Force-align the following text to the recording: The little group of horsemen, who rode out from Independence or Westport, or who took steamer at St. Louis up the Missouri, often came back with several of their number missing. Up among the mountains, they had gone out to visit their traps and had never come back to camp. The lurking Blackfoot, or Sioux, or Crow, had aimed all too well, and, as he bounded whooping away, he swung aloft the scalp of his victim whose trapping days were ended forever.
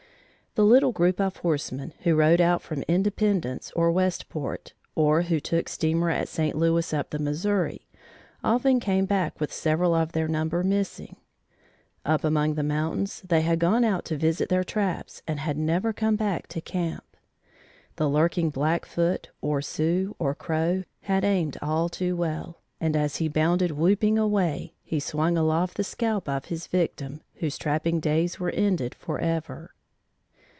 The 0.55 0.65
little 0.65 0.91
group 0.91 1.21
of 1.21 1.37
horsemen, 1.37 1.93
who 2.03 2.13
rode 2.13 2.41
out 2.41 2.61
from 2.61 2.83
Independence 2.89 3.71
or 3.73 3.89
Westport, 3.89 4.73
or 4.95 5.21
who 5.21 5.39
took 5.39 5.69
steamer 5.69 6.09
at 6.09 6.27
St. 6.27 6.57
Louis 6.57 6.93
up 6.93 7.11
the 7.11 7.19
Missouri, 7.19 7.87
often 8.43 8.81
came 8.81 9.05
back 9.05 9.39
with 9.39 9.53
several 9.53 9.95
of 9.95 10.11
their 10.11 10.27
number 10.27 10.61
missing. 10.61 11.15
Up 12.03 12.25
among 12.25 12.55
the 12.55 12.63
mountains, 12.63 13.21
they 13.25 13.43
had 13.43 13.59
gone 13.59 13.85
out 13.85 14.03
to 14.05 14.17
visit 14.17 14.49
their 14.49 14.65
traps 14.65 15.21
and 15.25 15.39
had 15.39 15.57
never 15.57 15.93
come 15.93 16.17
back 16.17 16.47
to 16.47 16.59
camp. 16.59 17.05
The 17.95 18.09
lurking 18.09 18.49
Blackfoot, 18.49 19.29
or 19.39 19.61
Sioux, 19.61 20.17
or 20.19 20.35
Crow, 20.35 20.83
had 21.03 21.23
aimed 21.23 21.57
all 21.61 21.87
too 21.87 22.17
well, 22.17 22.57
and, 22.81 22.97
as 22.97 23.15
he 23.15 23.29
bounded 23.29 23.71
whooping 23.71 24.17
away, 24.19 24.73
he 24.83 24.99
swung 24.99 25.37
aloft 25.37 25.77
the 25.77 25.85
scalp 25.85 26.27
of 26.27 26.43
his 26.51 26.67
victim 26.67 27.21
whose 27.35 27.57
trapping 27.57 28.01
days 28.01 28.37
were 28.37 28.49
ended 28.51 28.93
forever. 28.93 29.73